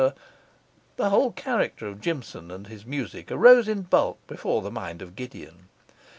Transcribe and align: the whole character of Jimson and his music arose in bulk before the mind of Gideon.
the 0.97 1.11
whole 1.11 1.31
character 1.31 1.85
of 1.85 2.01
Jimson 2.01 2.49
and 2.49 2.65
his 2.65 2.87
music 2.87 3.31
arose 3.31 3.67
in 3.67 3.83
bulk 3.83 4.17
before 4.25 4.63
the 4.63 4.71
mind 4.71 4.99
of 4.99 5.15
Gideon. 5.15 5.69